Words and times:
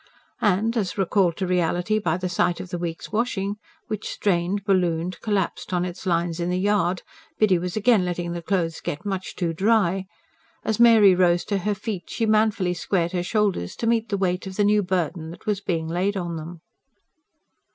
And 0.41 0.75
as, 0.77 0.97
recalled 0.97 1.37
to 1.37 1.45
reality 1.45 1.99
by 1.99 2.17
the 2.17 2.27
sight 2.27 2.59
of 2.59 2.69
the 2.69 2.79
week's 2.79 3.11
washing, 3.11 3.57
which 3.85 4.09
strained, 4.09 4.63
ballooned, 4.65 5.21
collapsed, 5.21 5.71
on 5.73 5.85
its 5.85 6.07
lines 6.07 6.39
in 6.39 6.49
the 6.49 6.57
yard 6.57 7.03
Biddy 7.37 7.59
was 7.59 7.75
again 7.77 8.03
letting 8.03 8.31
the 8.31 8.41
clothes 8.41 8.81
get 8.81 9.05
much 9.05 9.35
too 9.35 9.53
dry! 9.53 10.07
as 10.63 10.79
Mary 10.79 11.13
rose 11.13 11.45
to 11.45 11.59
her 11.59 11.75
feet, 11.75 12.09
she 12.09 12.25
manfully 12.25 12.73
squared 12.73 13.11
her 13.11 13.21
shoulders 13.21 13.75
to 13.75 13.85
meet 13.85 14.09
the 14.09 14.17
weight 14.17 14.47
of 14.47 14.55
the 14.55 14.63
new 14.63 14.81
burden 14.81 15.29
that 15.29 15.45
was 15.45 15.61
being 15.61 15.87
laid 15.87 16.17
on 16.17 16.35
them. 16.35 16.61